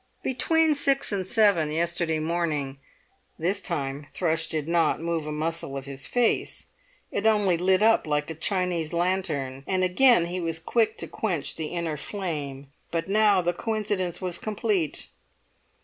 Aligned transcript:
"Between 0.23 0.73
six 0.73 1.11
and 1.11 1.27
seven 1.27 1.71
yesterday 1.71 2.17
morning." 2.17 2.79
This 3.37 3.61
time 3.61 4.07
Thrush 4.15 4.47
did 4.47 4.67
not 4.67 4.99
move 4.99 5.27
a 5.27 5.31
muscle 5.31 5.77
of 5.77 5.85
his 5.85 6.07
face; 6.07 6.69
it 7.11 7.27
only 7.27 7.55
lit 7.55 7.83
up 7.83 8.07
like 8.07 8.27
a 8.31 8.33
Chinese 8.33 8.93
lantern, 8.93 9.63
and 9.67 9.83
again 9.83 10.25
he 10.25 10.39
was 10.39 10.57
quick 10.57 10.97
to 10.97 11.07
quench 11.07 11.55
the 11.55 11.67
inner 11.67 11.97
flame; 11.97 12.71
but 12.89 13.07
now 13.07 13.43
the 13.43 13.53
coincidence 13.53 14.19
was 14.19 14.39
complete. 14.39 15.05